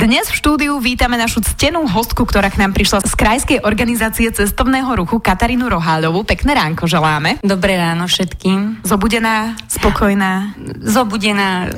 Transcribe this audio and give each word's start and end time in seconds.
Dnes 0.00 0.32
v 0.32 0.38
štúdiu 0.40 0.80
vítame 0.80 1.20
našu 1.20 1.44
ctenú 1.44 1.84
hostku, 1.84 2.24
ktorá 2.24 2.48
k 2.48 2.56
nám 2.56 2.72
prišla 2.72 3.04
z 3.04 3.12
Krajskej 3.20 3.58
organizácie 3.60 4.32
cestovného 4.32 4.88
ruchu 4.96 5.20
Katarínu 5.20 5.68
Roháľovú. 5.68 6.24
Pekné 6.24 6.56
ránko 6.56 6.88
želáme. 6.88 7.36
Dobré 7.44 7.76
ráno 7.76 8.08
všetkým. 8.08 8.80
Zobudená, 8.80 9.60
spokojná. 9.68 10.56
Zobudená, 10.80 11.68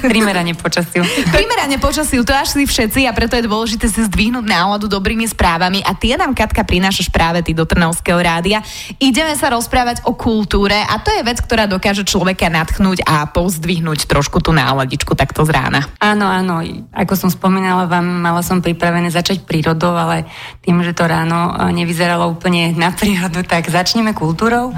primerane 0.00 0.56
počasiu. 0.56 1.04
primerane 1.36 1.76
počasiu, 1.76 2.24
to 2.24 2.32
až 2.32 2.56
si 2.56 2.64
všetci 2.64 3.04
a 3.04 3.12
preto 3.12 3.36
je 3.36 3.44
dôležité 3.44 3.86
si 3.86 4.00
zdvihnúť 4.06 4.44
náladu 4.46 4.88
dobrými 4.88 5.28
správami 5.28 5.84
a 5.84 5.92
tie 5.92 6.16
nám 6.16 6.32
Katka 6.32 6.64
prinášaš 6.64 7.12
práve 7.12 7.44
ty 7.44 7.52
do 7.52 7.68
Trnavského 7.68 8.16
rádia. 8.16 8.64
Ideme 8.96 9.36
sa 9.36 9.52
rozprávať 9.52 10.06
o 10.08 10.16
kultúre 10.16 10.80
a 10.80 10.96
to 11.02 11.12
je 11.12 11.20
vec, 11.20 11.38
ktorá 11.44 11.68
dokáže 11.68 12.06
človeka 12.06 12.48
natchnúť 12.48 13.04
a 13.04 13.28
pozdvihnúť 13.28 14.08
trošku 14.08 14.40
tú 14.40 14.56
náladičku 14.56 15.12
takto 15.12 15.44
z 15.44 15.50
rána. 15.52 15.84
Áno, 16.00 16.24
áno. 16.24 16.64
Ako 16.96 17.14
som 17.14 17.28
spomínala 17.28 17.84
vám, 17.84 18.06
mala 18.06 18.40
som 18.40 18.64
pripravené 18.64 19.12
začať 19.12 19.44
prírodou, 19.44 19.92
ale 19.92 20.24
tým, 20.64 20.80
že 20.80 20.96
to 20.96 21.04
ráno 21.04 21.52
eh, 21.52 21.70
nevyzeralo 21.74 22.30
úplne 22.30 22.72
na 22.74 22.94
prírodu, 22.94 23.44
tak 23.44 23.68
začneme 23.68 24.16
kultúrou. 24.16 24.72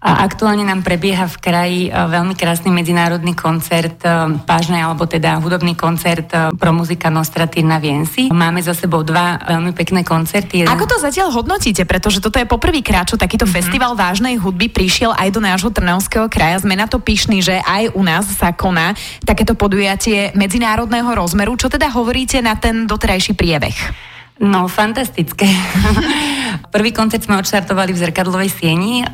A 0.00 0.24
aktuálne 0.24 0.64
nám 0.64 0.80
prebieha 0.80 1.28
v 1.28 1.36
kraji 1.36 1.80
e, 1.86 1.90
veľmi 1.92 2.32
krásny 2.32 2.72
medzinárodný 2.72 3.36
koncert, 3.36 4.00
e, 4.00 4.40
pážnej 4.48 4.80
alebo 4.80 5.04
teda 5.04 5.36
hudobný 5.36 5.76
koncert 5.76 6.32
e, 6.32 6.56
pro 6.56 6.72
muzika 6.72 7.12
Nostratír 7.12 7.68
na 7.68 7.76
Viensi. 7.76 8.32
Máme 8.32 8.64
za 8.64 8.72
sebou 8.72 9.04
dva 9.04 9.36
veľmi 9.44 9.76
pekné 9.76 10.00
koncerty. 10.00 10.64
Ako 10.64 10.88
to 10.88 10.96
zatiaľ 10.96 11.28
hodnotíte? 11.36 11.84
Pretože 11.84 12.24
toto 12.24 12.40
je 12.40 12.48
poprvýkrát, 12.48 13.12
čo 13.12 13.20
takýto 13.20 13.44
mm-hmm. 13.44 13.60
festival 13.60 13.92
vážnej 13.92 14.40
hudby 14.40 14.72
prišiel 14.72 15.12
aj 15.12 15.28
do 15.36 15.40
nášho 15.44 15.68
Trnavského 15.68 16.32
kraja. 16.32 16.64
Sme 16.64 16.80
na 16.80 16.88
to 16.88 16.96
pyšní, 16.96 17.44
že 17.44 17.60
aj 17.60 17.92
u 17.92 18.00
nás 18.00 18.24
sa 18.24 18.56
koná 18.56 18.96
takéto 19.28 19.52
podujatie 19.52 20.32
medzinárodného 20.32 21.12
rozmeru. 21.12 21.60
Čo 21.60 21.68
teda 21.68 21.92
hovoríte 21.92 22.40
na 22.40 22.56
ten 22.56 22.88
doterajší 22.88 23.36
priebeh? 23.36 24.08
No, 24.40 24.72
fantastické. 24.72 25.44
Prvý 26.74 26.96
koncert 26.96 27.20
sme 27.28 27.36
odštartovali 27.36 27.92
v 27.92 28.00
Zrkadlovej 28.00 28.48
sieni 28.48 29.04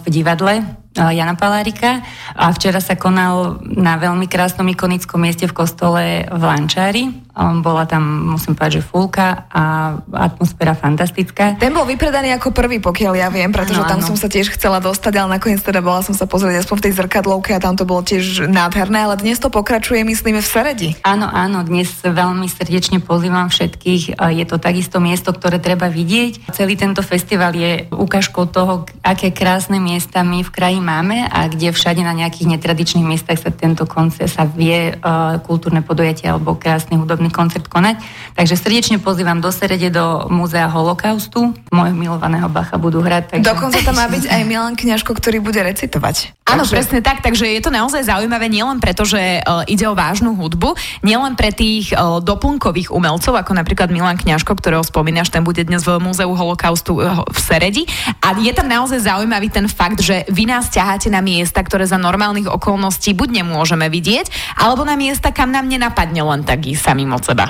v 0.00 0.04
divadle 0.08 0.64
Jana 0.96 1.36
Palárika 1.36 2.00
a 2.36 2.52
včera 2.52 2.80
sa 2.80 2.96
konal 2.96 3.60
na 3.64 4.00
veľmi 4.00 4.28
krásnom 4.28 4.64
ikonickom 4.68 5.20
mieste 5.20 5.44
v 5.44 5.56
kostole 5.56 6.24
v 6.24 6.42
Lančári. 6.42 7.12
Bola 7.36 7.88
tam, 7.88 8.36
musím 8.36 8.52
povedať, 8.52 8.80
že 8.80 8.82
fulka 8.84 9.48
a 9.48 9.96
atmosféra 10.12 10.76
fantastická. 10.76 11.56
Ten 11.56 11.72
bol 11.72 11.88
vypredaný 11.88 12.36
ako 12.36 12.52
prvý, 12.52 12.76
pokiaľ 12.78 13.12
ja 13.16 13.28
viem, 13.32 13.48
pretože 13.48 13.80
ano, 13.80 13.88
tam 13.88 14.00
ano. 14.04 14.08
som 14.12 14.16
sa 14.20 14.28
tiež 14.28 14.52
chcela 14.52 14.84
dostať, 14.84 15.12
ale 15.16 15.40
nakoniec 15.40 15.60
teda 15.60 15.80
bola 15.80 16.04
som 16.04 16.12
sa 16.16 16.28
pozrieť 16.28 16.64
aspoň 16.64 16.76
v 16.80 16.84
tej 16.88 16.94
zrkadlovke 16.98 17.50
a 17.56 17.62
tam 17.62 17.78
to 17.78 17.88
bolo 17.88 18.02
tiež 18.04 18.48
nádherné, 18.50 19.06
ale 19.06 19.14
dnes 19.20 19.38
to 19.38 19.48
pokračuje, 19.52 20.02
myslíme, 20.02 20.40
v 20.42 20.48
Seredi. 20.48 20.90
Áno, 21.06 21.28
áno, 21.28 21.62
dnes 21.62 21.88
veľmi 22.02 22.48
srdečne 22.50 22.98
pozývam 22.98 23.52
všetkých. 23.52 24.18
Je 24.18 24.44
to 24.48 24.56
takisto 24.58 24.98
miesto, 24.98 25.30
ktoré 25.30 25.62
treba 25.62 25.86
vidieť. 25.92 26.50
Celý 26.56 26.74
tento 26.74 27.04
festival 27.04 27.54
je 27.54 27.86
ukážkou 27.92 28.50
toho, 28.50 28.88
aké 29.04 29.30
krásne 29.30 29.78
miesta 29.78 30.26
my 30.26 30.42
v 30.42 30.50
kraji 30.50 30.80
máme 30.82 31.28
a 31.30 31.46
kde 31.46 31.70
všade 31.70 32.02
na 32.02 32.16
nejakých 32.16 32.58
netradičných 32.58 33.06
miestach 33.06 33.38
sa 33.38 33.54
tento 33.54 33.86
koncert 33.86 34.32
sa 34.32 34.48
vie 34.48 34.96
uh, 34.96 35.38
kultúrne 35.44 35.84
podujatie 35.84 36.26
alebo 36.26 36.58
krásny 36.58 36.98
hudobný 36.98 37.21
koncert 37.28 37.68
konať. 37.68 38.00
Takže 38.34 38.56
srdečne 38.56 38.96
pozývam 38.98 39.38
do 39.38 39.52
Serede 39.52 39.92
do 39.92 40.26
Múzea 40.32 40.66
holokaustu. 40.66 41.52
Mojho 41.70 41.94
milovaného 41.94 42.48
Bacha 42.48 42.80
budú 42.80 43.04
hrať. 43.04 43.36
Takže... 43.36 43.46
Dokonca 43.46 43.78
tam 43.84 43.94
má 44.00 44.08
byť 44.08 44.24
aj 44.32 44.42
Milan 44.48 44.74
Kňažko, 44.74 45.12
ktorý 45.14 45.38
bude 45.44 45.60
recitovať. 45.62 46.34
Áno, 46.52 46.68
takže... 46.68 46.76
presne 46.76 47.00
tak, 47.00 47.24
takže 47.24 47.48
je 47.48 47.64
to 47.64 47.72
naozaj 47.72 48.04
zaujímavé 48.04 48.52
nielen 48.52 48.76
preto, 48.76 49.08
že 49.08 49.40
uh, 49.40 49.64
ide 49.64 49.88
o 49.88 49.96
vážnu 49.96 50.36
hudbu, 50.36 50.76
nielen 51.00 51.32
pre 51.32 51.48
tých 51.48 51.96
uh, 51.96 52.20
doplnkových 52.20 52.92
umelcov, 52.92 53.32
ako 53.32 53.56
napríklad 53.56 53.88
Milan 53.88 54.20
Kňažko, 54.20 54.52
ktorého 54.60 54.84
spomínaš, 54.84 55.32
ten 55.32 55.40
bude 55.40 55.64
dnes 55.64 55.80
v 55.88 55.96
Múzeu 55.96 56.28
holokaustu 56.28 57.00
uh, 57.00 57.24
v 57.24 57.38
Seredi. 57.40 57.88
A 58.20 58.36
je 58.36 58.52
tam 58.52 58.68
naozaj 58.68 59.08
zaujímavý 59.08 59.48
ten 59.48 59.64
fakt, 59.64 60.04
že 60.04 60.28
vy 60.28 60.44
nás 60.44 60.68
ťaháte 60.68 61.08
na 61.08 61.24
miesta, 61.24 61.64
ktoré 61.64 61.88
za 61.88 61.96
normálnych 61.96 62.52
okolností 62.52 63.16
buď 63.16 63.40
nemôžeme 63.40 63.88
vidieť, 63.88 64.58
alebo 64.60 64.84
na 64.84 64.94
miesta, 65.00 65.32
kam 65.32 65.48
nám 65.48 65.64
nenapadne 65.64 66.20
len 66.20 66.44
tak 66.44 66.68
ísť 66.68 66.92
samým 66.92 67.16
od 67.16 67.24
seba. 67.24 67.48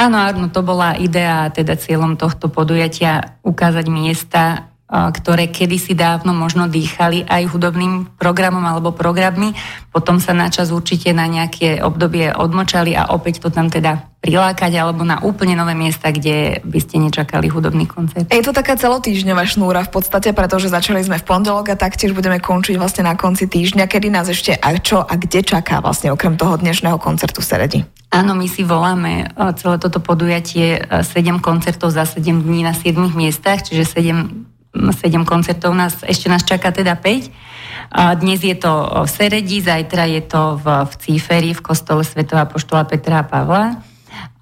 Áno, 0.00 0.16
áno, 0.16 0.48
to 0.48 0.64
bola 0.64 0.96
idea, 0.96 1.52
teda 1.52 1.76
cieľom 1.76 2.16
tohto 2.16 2.48
podujatia 2.48 3.36
ukázať 3.44 3.84
miesta, 3.92 4.69
ktoré 4.90 5.54
kedysi 5.54 5.94
dávno 5.94 6.34
možno 6.34 6.66
dýchali 6.66 7.22
aj 7.30 7.46
hudobným 7.54 8.18
programom 8.18 8.66
alebo 8.66 8.90
programmi, 8.90 9.54
potom 9.94 10.18
sa 10.18 10.34
načas 10.34 10.74
určite 10.74 11.14
na 11.14 11.30
nejaké 11.30 11.78
obdobie 11.78 12.34
odmočali 12.34 12.98
a 12.98 13.14
opäť 13.14 13.38
to 13.38 13.54
tam 13.54 13.70
teda 13.70 14.10
prilákať 14.20 14.76
alebo 14.76 15.06
na 15.06 15.22
úplne 15.22 15.56
nové 15.56 15.72
miesta, 15.72 16.12
kde 16.12 16.60
by 16.60 16.78
ste 16.82 17.00
nečakali 17.00 17.48
hudobný 17.48 17.88
koncert. 17.88 18.28
Je 18.28 18.44
to 18.44 18.52
taká 18.52 18.76
celotýždňová 18.76 19.48
šnúra 19.48 19.86
v 19.86 19.94
podstate, 19.94 20.34
pretože 20.36 20.68
začali 20.68 21.00
sme 21.00 21.16
v 21.16 21.24
pondelok 21.24 21.72
a 21.72 21.80
taktiež 21.80 22.12
budeme 22.12 22.42
končiť 22.42 22.76
vlastne 22.76 23.06
na 23.06 23.16
konci 23.16 23.48
týždňa, 23.48 23.88
kedy 23.88 24.12
nás 24.12 24.28
ešte 24.28 24.58
a 24.58 24.76
čo 24.76 25.00
a 25.00 25.14
kde 25.16 25.40
čaká 25.40 25.80
vlastne 25.80 26.12
okrem 26.12 26.36
toho 26.36 26.58
dnešného 26.60 27.00
koncertu 27.00 27.40
Seredi. 27.40 27.86
Áno, 28.10 28.34
my 28.34 28.50
si 28.50 28.66
voláme 28.66 29.30
celé 29.54 29.78
toto 29.78 30.02
podujatie 30.02 30.82
7 30.82 31.38
koncertov 31.38 31.94
za 31.94 32.02
7 32.02 32.42
dní 32.42 32.66
na 32.66 32.74
7 32.74 32.98
miestach, 33.14 33.62
čiže 33.62 33.86
7 33.86 34.49
7 34.74 35.26
koncertov 35.26 35.74
nás, 35.74 36.06
ešte 36.06 36.30
nás 36.30 36.46
čaká 36.46 36.70
teda 36.70 36.94
5. 36.94 37.50
A 37.90 38.14
dnes 38.14 38.38
je 38.38 38.54
to 38.54 39.02
v 39.02 39.08
Seredi, 39.10 39.58
zajtra 39.58 40.06
je 40.06 40.22
to 40.22 40.62
v, 40.62 40.66
v 40.86 40.92
Cíferi, 40.94 41.50
v 41.50 41.62
kostole 41.64 42.06
Svetova 42.06 42.46
poštola 42.46 42.86
Petra 42.86 43.26
a 43.26 43.26
Pavla. 43.26 43.82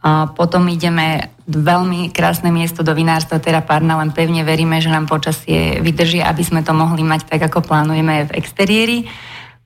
A 0.05 0.29
potom 0.29 0.69
ideme 0.69 1.33
veľmi 1.49 2.13
krásne 2.13 2.53
miesto 2.53 2.85
do 2.85 2.93
vinárstva 2.93 3.41
Terra 3.41 3.65
Parna, 3.65 3.97
len 3.99 4.13
pevne 4.13 4.45
veríme, 4.45 4.77
že 4.85 4.93
nám 4.93 5.09
počasie 5.09 5.81
vydrží, 5.81 6.21
aby 6.21 6.45
sme 6.45 6.61
to 6.61 6.77
mohli 6.77 7.01
mať 7.01 7.25
tak, 7.25 7.41
ako 7.49 7.65
plánujeme 7.65 8.29
v 8.29 8.35
exteriéri. 8.37 8.99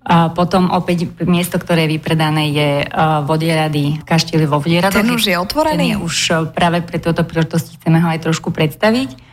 A 0.02 0.30
potom 0.30 0.70
opäť 0.70 1.10
miesto, 1.26 1.58
ktoré 1.58 1.86
je 1.86 1.98
vypredané, 1.98 2.54
je 2.54 2.70
Vodierady, 3.26 4.02
kaštieľ 4.02 4.46
vo 4.46 4.62
Vodieradu. 4.62 4.94
Ten 4.94 5.10
už 5.10 5.26
je 5.26 5.36
otvorený? 5.38 5.78
Ten 5.78 5.92
je 5.94 5.98
už 5.98 6.16
práve 6.54 6.82
pre 6.86 7.02
túto 7.02 7.26
príležitosti 7.26 7.78
chceme 7.78 7.98
ho 7.98 8.08
aj 8.10 8.30
trošku 8.30 8.54
predstaviť 8.54 9.31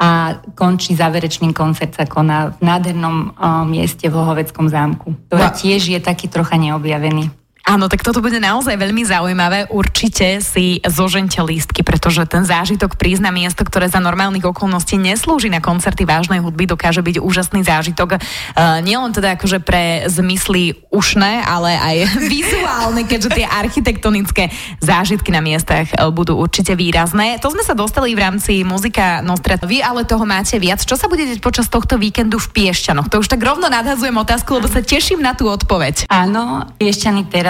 a 0.00 0.40
končí 0.56 0.96
záverečný 0.96 1.52
koncert 1.52 1.92
sa 1.92 2.08
koná 2.08 2.56
v 2.56 2.64
nádhernom 2.64 3.36
uh, 3.36 3.68
mieste 3.68 4.08
v 4.08 4.16
Lohoveckom 4.16 4.72
zámku, 4.72 5.12
ktoré 5.28 5.52
tiež 5.52 5.92
je 5.92 6.00
taký 6.00 6.32
trocha 6.32 6.56
neobjavený. 6.56 7.39
Áno, 7.68 7.92
tak 7.92 8.00
toto 8.00 8.24
bude 8.24 8.40
naozaj 8.40 8.72
veľmi 8.80 9.04
zaujímavé. 9.04 9.68
Určite 9.68 10.40
si 10.40 10.80
zožente 10.80 11.38
lístky, 11.44 11.84
pretože 11.84 12.24
ten 12.24 12.42
zážitok 12.42 12.96
prísť 12.96 13.22
na 13.22 13.32
miesto, 13.32 13.62
ktoré 13.62 13.86
za 13.86 14.00
normálnych 14.00 14.42
okolností 14.48 14.96
neslúži 14.96 15.52
na 15.52 15.60
koncerty 15.60 16.08
vážnej 16.08 16.40
hudby, 16.40 16.64
dokáže 16.64 17.04
byť 17.04 17.20
úžasný 17.20 17.60
zážitok. 17.60 18.16
Uh, 18.16 18.80
nielen 18.80 19.12
teda 19.12 19.36
akože 19.36 19.60
pre 19.60 20.08
zmysly 20.08 20.82
ušné, 20.88 21.44
ale 21.44 21.76
aj 21.76 21.96
vizuálne, 22.32 23.04
keďže 23.04 23.38
tie 23.38 23.46
architektonické 23.46 24.48
zážitky 24.80 25.28
na 25.28 25.44
miestach 25.44 25.92
uh, 25.94 26.08
budú 26.08 26.40
určite 26.40 26.72
výrazné. 26.72 27.36
To 27.44 27.52
sme 27.52 27.60
sa 27.62 27.76
dostali 27.76 28.16
v 28.16 28.24
rámci 28.24 28.64
muzika 28.64 29.20
Nostrat. 29.20 29.62
Vy 29.68 29.84
ale 29.84 30.08
toho 30.08 30.24
máte 30.24 30.56
viac. 30.56 30.80
Čo 30.80 30.96
sa 30.96 31.12
bude 31.12 31.28
deť 31.28 31.44
počas 31.44 31.68
tohto 31.68 32.00
víkendu 32.00 32.40
v 32.40 32.50
Piešťanoch? 32.50 33.12
To 33.12 33.20
už 33.20 33.28
tak 33.28 33.44
rovno 33.44 33.68
nadhazujem 33.68 34.16
otázku, 34.16 34.56
lebo 34.56 34.66
sa 34.66 34.80
teším 34.80 35.20
na 35.20 35.36
tú 35.36 35.46
odpoveď. 35.46 36.08
Áno, 36.08 36.66
Piešťany 36.80 37.28
teraz 37.28 37.49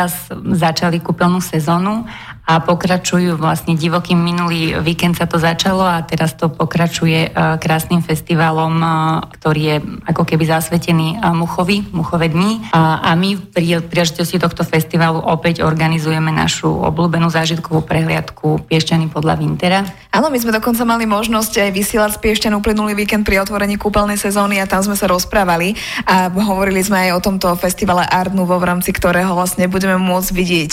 začali 0.55 1.03
kúpeľnú 1.03 1.43
sezónu 1.43 2.07
a 2.51 2.59
pokračujú 2.59 3.39
vlastne 3.39 3.79
divokým. 3.79 4.19
Minulý 4.19 4.75
víkend 4.83 5.15
sa 5.15 5.31
to 5.31 5.39
začalo 5.39 5.87
a 5.87 6.03
teraz 6.03 6.35
to 6.35 6.51
pokračuje 6.51 7.31
e, 7.31 7.59
krásnym 7.63 8.03
festivalom, 8.03 8.75
e, 8.83 8.87
ktorý 9.39 9.63
je 9.63 9.77
ako 10.11 10.27
keby 10.27 10.51
zasvetený 10.51 11.15
e, 11.15 11.31
Muchovi, 11.31 11.87
Muchové 11.95 12.27
dní. 12.27 12.59
A 12.75 13.15
my 13.15 13.39
pri 13.39 13.87
príležitosti 13.87 14.43
tohto 14.43 14.67
festivalu 14.67 15.23
opäť 15.23 15.63
organizujeme 15.63 16.35
našu 16.35 16.67
obľúbenú 16.67 17.31
zážitkovú 17.31 17.87
prehliadku 17.87 18.67
Piešťany 18.67 19.07
podľa 19.15 19.39
Vintera. 19.39 19.81
Áno, 20.11 20.27
my 20.27 20.39
sme 20.43 20.51
dokonca 20.51 20.83
mali 20.83 21.07
možnosť 21.07 21.71
aj 21.71 21.71
vysielať 21.71 22.11
z 22.19 22.19
Piešťan 22.19 22.59
uplynulý 22.59 22.99
víkend 22.99 23.23
pri 23.23 23.39
otvorení 23.47 23.79
kúpeľnej 23.79 24.19
sezóny 24.19 24.59
a 24.59 24.67
tam 24.67 24.83
sme 24.83 24.99
sa 24.99 25.07
rozprávali 25.07 25.79
a 26.03 26.27
hovorili 26.27 26.83
sme 26.83 27.07
aj 27.07 27.11
o 27.15 27.21
tomto 27.23 27.55
festivale 27.55 28.03
Art 28.03 28.35
Nouveau, 28.35 28.59
v 28.59 28.75
rámci 28.75 28.91
ktorého 28.91 29.39
vlastne 29.39 29.71
budeme 29.71 29.95
môcť 30.03 30.31
vidieť 30.35 30.73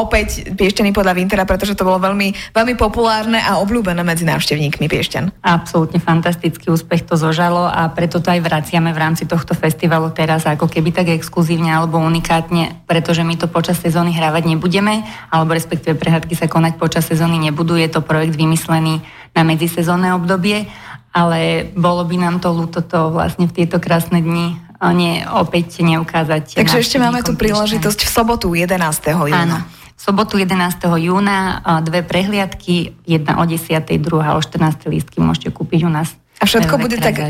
opäť 0.00 0.56
Piešťany 0.56 0.96
podľa 0.96 1.09
podľa 1.10 1.26
Wintera, 1.26 1.42
pretože 1.42 1.74
to 1.74 1.82
bolo 1.82 1.98
veľmi, 1.98 2.54
veľmi 2.54 2.78
populárne 2.78 3.42
a 3.42 3.58
obľúbené 3.58 4.06
medzi 4.06 4.22
návštevníkmi 4.22 4.86
Piešťan. 4.86 5.42
Absolútne 5.42 5.98
fantastický 5.98 6.70
úspech 6.70 7.02
to 7.02 7.18
zožalo 7.18 7.66
a 7.66 7.90
preto 7.90 8.22
to 8.22 8.30
aj 8.30 8.38
vraciame 8.38 8.94
v 8.94 9.02
rámci 9.02 9.26
tohto 9.26 9.58
festivalu 9.58 10.14
teraz 10.14 10.46
ako 10.46 10.70
keby 10.70 10.94
tak 10.94 11.10
exkluzívne 11.10 11.74
alebo 11.74 11.98
unikátne, 11.98 12.86
pretože 12.86 13.26
my 13.26 13.34
to 13.34 13.50
počas 13.50 13.82
sezóny 13.82 14.14
hrávať 14.14 14.54
nebudeme, 14.54 15.02
alebo 15.34 15.58
respektíve 15.58 15.98
prehľadky 15.98 16.38
sa 16.38 16.46
konať 16.46 16.78
počas 16.78 17.02
sezóny 17.10 17.42
nebudú. 17.42 17.74
Je 17.74 17.90
to 17.90 18.06
projekt 18.06 18.38
vymyslený 18.38 19.02
na 19.34 19.42
medzisezónne 19.42 20.14
obdobie, 20.14 20.70
ale 21.10 21.66
bolo 21.74 22.06
by 22.06 22.22
nám 22.22 22.38
to 22.38 22.54
ľúto 22.54 22.86
to 22.86 23.10
vlastne 23.10 23.50
v 23.50 23.56
tieto 23.58 23.82
krásne 23.82 24.22
dni 24.22 24.62
nie, 24.94 25.20
opäť 25.26 25.82
neukázať. 25.82 26.56
Takže 26.56 26.80
ešte 26.80 26.96
máme 26.96 27.20
tu 27.20 27.36
príležitosť 27.36 28.00
v 28.06 28.10
sobotu 28.14 28.46
11. 28.56 28.80
júna. 29.12 29.44
Áno. 29.44 29.79
Sobotu 30.00 30.40
11. 30.40 30.80
júna 30.96 31.60
dve 31.84 32.00
prehliadky, 32.00 32.96
jedna 33.04 33.36
o 33.36 33.44
10. 33.44 33.84
druhá 34.00 34.32
o 34.32 34.40
14. 34.40 34.88
lístky 34.88 35.20
môžete 35.20 35.52
kúpiť 35.52 35.84
u 35.84 35.92
nás. 35.92 36.16
A 36.40 36.48
všetko 36.48 36.80
bude 36.80 36.96
tak 36.96 37.20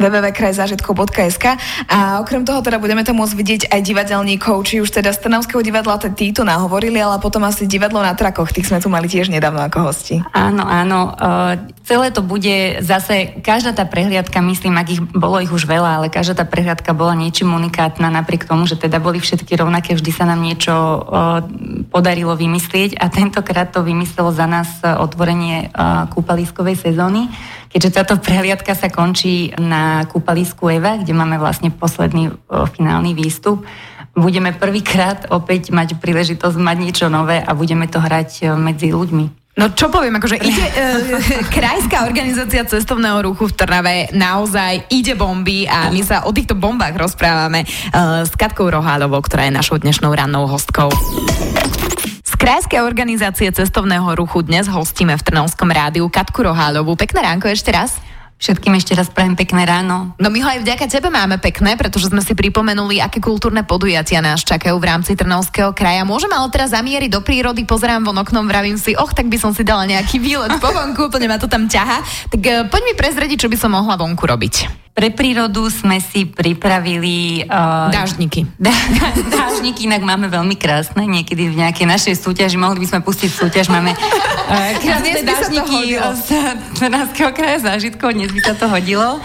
www.krajzážitkov.sk 0.00 1.44
a 1.92 2.24
okrem 2.24 2.40
toho 2.40 2.64
teda 2.64 2.80
budeme 2.80 3.04
to 3.04 3.12
môcť 3.12 3.34
vidieť 3.36 3.62
aj 3.68 3.80
divadelníkov, 3.84 4.64
či 4.64 4.80
už 4.80 4.88
teda 4.96 5.12
z 5.12 5.28
Trnavského 5.28 5.60
divadla, 5.60 6.00
tí 6.00 6.32
tu 6.32 6.40
nahovorili, 6.40 6.96
ale 7.04 7.20
potom 7.20 7.44
asi 7.44 7.68
divadlo 7.68 8.00
na 8.00 8.16
trakoch, 8.16 8.48
tých 8.48 8.64
sme 8.64 8.80
tu 8.80 8.88
mali 8.88 9.12
tiež 9.12 9.28
nedávno 9.28 9.60
ako 9.68 9.92
hosti. 9.92 10.24
Áno, 10.32 10.64
áno. 10.64 11.12
Uh, 11.20 11.68
celé 11.84 12.08
to 12.16 12.24
bude 12.24 12.80
zase, 12.80 13.44
každá 13.44 13.76
tá 13.76 13.84
prehliadka, 13.84 14.40
myslím, 14.40 14.80
ak 14.80 14.88
ich 14.88 15.04
bolo 15.04 15.44
ich 15.44 15.52
už 15.52 15.68
veľa, 15.68 16.00
ale 16.00 16.06
každá 16.08 16.40
tá 16.40 16.44
prehliadka 16.48 16.96
bola 16.96 17.12
niečím 17.12 17.52
unikátna, 17.52 18.08
napriek 18.08 18.48
tomu, 18.48 18.64
že 18.64 18.80
teda 18.80 19.04
boli 19.04 19.20
všetky 19.20 19.52
rovnaké, 19.52 19.92
vždy 19.92 20.10
sa 20.16 20.24
nám 20.24 20.40
niečo 20.40 20.72
uh, 20.72 21.44
podarilo 21.92 22.32
vymyslieť 22.40 22.96
a 22.96 23.12
tentokrát 23.12 23.68
to 23.68 23.84
vymyslelo 23.84 24.32
za 24.32 24.48
nás 24.48 24.80
otvorenie 24.80 25.68
uh, 25.76 26.08
kúpaliskovej 26.08 26.80
sezóny 26.80 27.28
keďže 27.74 27.90
táto 27.90 28.14
prehliadka 28.22 28.70
sa 28.78 28.86
končí 28.86 29.50
na 29.58 30.06
kúpalisku 30.06 30.70
Eva, 30.70 30.94
kde 30.94 31.10
máme 31.10 31.42
vlastne 31.42 31.74
posledný 31.74 32.30
o, 32.30 32.70
finálny 32.70 33.18
výstup, 33.18 33.66
budeme 34.14 34.54
prvýkrát 34.54 35.26
opäť 35.34 35.74
mať 35.74 35.98
príležitosť 35.98 36.54
mať 36.54 36.76
niečo 36.78 37.06
nové 37.10 37.42
a 37.42 37.50
budeme 37.50 37.90
to 37.90 37.98
hrať 37.98 38.54
medzi 38.54 38.94
ľuďmi. 38.94 39.44
No 39.54 39.70
čo 39.70 39.86
poviem, 39.86 40.18
akože 40.18 40.42
ide, 40.42 40.66
e, 40.66 40.74
krajská 41.58 42.02
organizácia 42.06 42.66
cestovného 42.66 43.22
ruchu 43.22 43.46
v 43.50 43.54
Trnave 43.54 44.10
naozaj 44.10 44.90
ide 44.90 45.14
bomby 45.14 45.62
a 45.70 45.94
my 45.94 46.02
sa 46.02 46.26
o 46.26 46.34
týchto 46.34 46.58
bombách 46.58 46.98
rozprávame 46.98 47.62
e, 47.62 47.66
s 48.26 48.34
Katkou 48.34 48.66
Rohálovou, 48.66 49.22
ktorá 49.22 49.46
je 49.46 49.54
našou 49.54 49.78
dnešnou 49.78 50.10
rannou 50.10 50.50
hostkou. 50.50 50.90
Z 52.44 52.52
krajskej 52.52 52.84
organizácie 52.84 53.48
cestovného 53.48 54.04
ruchu 54.20 54.44
dnes 54.44 54.68
hostíme 54.68 55.16
v 55.16 55.24
Trnavskom 55.24 55.64
rádiu 55.64 56.12
Katku 56.12 56.44
Rohálovú. 56.44 56.92
Pekné 56.92 57.24
ránko 57.24 57.48
ešte 57.48 57.72
raz. 57.72 57.96
Všetkým 58.36 58.76
ešte 58.76 58.92
raz 58.92 59.08
prajem 59.08 59.32
pekné 59.32 59.64
ráno. 59.64 60.12
No 60.20 60.28
my 60.28 60.44
ho 60.44 60.48
aj 60.52 60.60
vďaka 60.60 60.84
tebe 60.92 61.08
máme 61.08 61.40
pekné, 61.40 61.80
pretože 61.80 62.12
sme 62.12 62.20
si 62.20 62.36
pripomenuli, 62.36 63.00
aké 63.00 63.16
kultúrne 63.16 63.64
podujatia 63.64 64.20
nás 64.20 64.44
čakajú 64.44 64.76
v 64.76 64.84
rámci 64.92 65.16
Trnavského 65.16 65.72
kraja. 65.72 66.04
Môžeme 66.04 66.36
ale 66.36 66.52
teraz 66.52 66.76
zamieriť 66.76 67.16
do 67.16 67.24
prírody, 67.24 67.64
pozerám 67.64 68.04
von 68.04 68.20
oknom, 68.20 68.44
vravím 68.44 68.76
si, 68.76 68.92
och, 68.92 69.16
tak 69.16 69.32
by 69.32 69.40
som 69.40 69.56
si 69.56 69.64
dala 69.64 69.88
nejaký 69.88 70.20
výlet 70.20 70.52
po 70.60 70.68
vonku, 70.68 71.08
úplne 71.08 71.32
ma 71.32 71.40
to 71.40 71.48
tam 71.48 71.64
ťaha. 71.64 72.28
Tak 72.28 72.42
uh, 72.44 72.68
poď 72.68 72.82
mi 72.84 72.92
prezrediť, 72.92 73.40
čo 73.40 73.48
by 73.48 73.56
som 73.56 73.72
mohla 73.72 73.96
vonku 73.96 74.20
robiť. 74.20 74.83
Pre 74.94 75.10
prírodu 75.10 75.66
sme 75.74 75.98
si 75.98 76.22
pripravili... 76.22 77.42
Uh, 77.50 77.90
dážniky. 77.90 78.46
Dá, 78.62 78.70
dážniky 79.26 79.90
inak 79.90 80.06
máme 80.06 80.30
veľmi 80.30 80.54
krásne. 80.54 81.02
Niekedy 81.02 81.50
v 81.50 81.66
nejakej 81.66 81.82
našej 81.90 82.14
súťaži, 82.22 82.54
mohli 82.54 82.78
by 82.78 82.86
sme 82.94 83.00
pustiť 83.02 83.26
súťaž, 83.26 83.74
máme 83.74 83.90
uh, 83.98 84.72
krásne 84.78 85.26
dážniky 85.26 85.98
z 85.98 86.28
Trnavského 86.78 87.34
kraja 87.34 87.74
zážitkov, 87.74 88.14
dnes 88.14 88.30
by 88.30 88.40
sa 88.46 88.54
to 88.54 88.70
hodilo. 88.70 89.18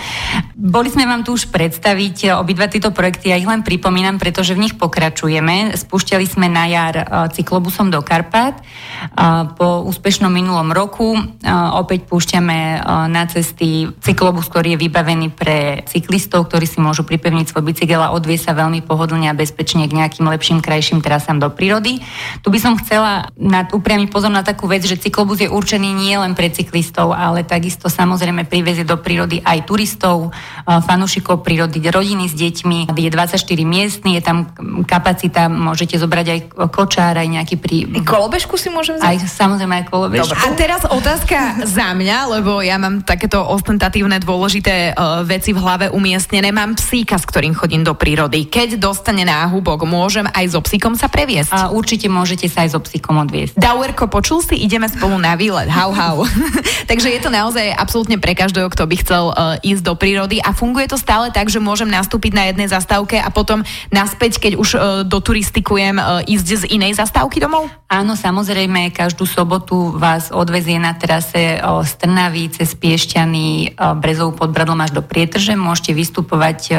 Boli 0.59 0.91
sme 0.91 1.07
vám 1.07 1.23
tu 1.23 1.39
už 1.39 1.47
predstaviť 1.55 2.35
obidva 2.35 2.67
tieto 2.67 2.91
projekty, 2.91 3.31
ja 3.31 3.39
ich 3.39 3.47
len 3.47 3.63
pripomínam, 3.63 4.19
pretože 4.19 4.51
v 4.51 4.67
nich 4.67 4.75
pokračujeme. 4.75 5.71
Spúšťali 5.71 6.25
sme 6.27 6.51
na 6.51 6.67
jar 6.67 6.95
uh, 6.99 7.31
cyklobusom 7.31 7.87
do 7.87 8.03
Karpát. 8.03 8.59
Uh, 8.59 9.47
po 9.55 9.87
úspešnom 9.87 10.27
minulom 10.27 10.75
roku 10.75 11.15
opäť 11.79 12.03
púšťame 12.11 12.83
na 13.07 13.23
cesty 13.31 13.87
cyklobus, 14.03 14.51
ktorý 14.51 14.75
je 14.75 14.83
vybavený 14.83 15.31
pre 15.31 15.87
cyklistov, 15.87 16.51
ktorí 16.51 16.67
si 16.67 16.83
môžu 16.83 17.07
pripevniť 17.07 17.55
svoj 17.55 17.63
bicykel 17.71 18.03
a 18.03 18.11
odvie 18.11 18.35
sa 18.35 18.51
veľmi 18.51 18.83
pohodlne 18.83 19.31
a 19.31 19.37
bezpečne 19.37 19.87
k 19.87 19.95
nejakým 19.95 20.27
lepším, 20.27 20.59
krajším 20.59 20.99
trasám 20.99 21.39
do 21.39 21.47
prírody. 21.47 22.03
Tu 22.43 22.47
by 22.51 22.59
som 22.59 22.75
chcela 22.75 23.31
nad, 23.39 23.71
upriamiť 23.71 24.11
pozor 24.11 24.33
na 24.33 24.43
takú 24.43 24.67
vec, 24.67 24.83
že 24.83 24.99
cyklobus 24.99 25.39
je 25.39 25.47
určený 25.47 25.89
nie 25.95 26.19
len 26.19 26.35
pre 26.35 26.51
cyklistov, 26.51 27.15
ale 27.15 27.47
takisto 27.47 27.87
samozrejme 27.87 28.43
privezie 28.43 28.83
do 28.83 28.99
prírody 28.99 29.39
aj 29.39 29.63
turistov, 29.63 30.35
fanúšikov 30.63 31.43
prírody, 31.43 31.83
rodiny 31.83 32.31
s 32.31 32.35
deťmi. 32.37 32.95
Je 32.95 33.09
24 33.11 33.35
miestny, 33.67 34.15
je 34.15 34.23
tam 34.23 34.47
kapacita, 34.87 35.51
môžete 35.51 35.99
zobrať 35.99 36.27
aj 36.29 36.39
kočár, 36.71 37.19
aj 37.19 37.27
nejaký 37.27 37.55
pri... 37.59 37.89
I 37.89 38.01
kolobežku 38.05 38.55
si 38.55 38.71
môžem 38.71 39.01
vziať? 39.01 39.07
Aj 39.09 39.17
samozrejme 39.27 39.83
aj 39.83 39.85
kolobežku. 39.91 40.31
Dobre. 40.31 40.45
A 40.45 40.47
teraz 40.55 40.81
otázka 40.87 41.37
za 41.81 41.91
mňa, 41.91 42.39
lebo 42.39 42.63
ja 42.63 42.79
mám 42.79 43.01
takéto 43.03 43.41
ostentatívne 43.43 44.21
dôležité 44.21 44.93
uh, 44.93 45.25
veci 45.25 45.49
veci 45.49 45.55
v 45.55 45.65
hlave 45.65 45.87
umiestnené. 45.89 46.53
Mám 46.53 46.77
psíka, 46.77 47.17
s 47.17 47.25
ktorým 47.25 47.57
chodím 47.57 47.81
do 47.81 47.95
prírody. 47.97 48.45
Keď 48.45 48.77
dostane 48.77 49.25
náhubok, 49.25 49.87
môžem 49.87 50.27
aj 50.29 50.53
so 50.53 50.61
psíkom 50.61 50.93
sa 50.93 51.09
previesť? 51.09 51.49
A 51.55 51.71
určite 51.73 52.05
môžete 52.05 52.45
sa 52.45 52.67
aj 52.67 52.75
so 52.75 52.79
psíkom 52.83 53.17
odviesť. 53.23 53.55
Dauerko, 53.57 54.05
počul 54.11 54.45
si? 54.45 54.61
Ideme 54.61 54.85
spolu 54.85 55.17
na 55.17 55.33
výlet. 55.33 55.71
Hau, 55.71 55.89
hau. 55.89 56.27
Takže 56.91 57.07
je 57.07 57.19
to 57.23 57.31
naozaj 57.33 57.71
absolútne 57.71 58.19
pre 58.21 58.35
každého, 58.35 58.69
kto 58.69 58.83
by 58.83 58.95
chcel 59.01 59.23
uh, 59.31 59.55
ísť 59.63 59.79
do 59.79 59.95
prírody 59.97 60.38
a 60.39 60.55
funguje 60.55 60.87
to 60.87 60.95
stále 60.95 61.33
tak, 61.33 61.51
že 61.51 61.59
môžem 61.59 61.89
nastúpiť 61.89 62.31
na 62.31 62.47
jednej 62.47 62.71
zastávke 62.71 63.19
a 63.19 63.27
potom 63.33 63.65
naspäť, 63.91 64.39
keď 64.39 64.53
už 64.55 64.69
uh, 64.75 64.81
doturistikujem, 65.03 65.99
uh, 65.99 66.23
ísť 66.23 66.47
z 66.61 66.63
inej 66.71 66.95
zastávky 67.01 67.43
domov? 67.43 67.67
Áno, 67.89 68.13
samozrejme, 68.13 68.93
každú 68.93 69.25
sobotu 69.25 69.91
vás 69.97 70.29
odvezie 70.29 70.77
na 70.77 70.93
trase 70.93 71.57
uh, 71.57 71.81
z 71.81 71.91
Trnavy 71.99 72.53
cez 72.53 72.77
Piešťany, 72.77 73.75
Brezov 73.99 74.37
pod 74.37 74.53
Bradlom 74.55 74.79
až 74.79 74.95
do 74.95 75.01
Prietr 75.01 75.39
že 75.49 75.57
môžete 75.57 75.95
vystupovať 75.95 76.59
e, 76.69 76.73